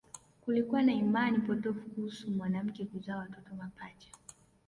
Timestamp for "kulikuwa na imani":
0.41-1.39